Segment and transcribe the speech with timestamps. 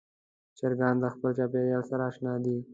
[0.57, 2.57] چرګان د خپل چاپېریال سره اشنا دي.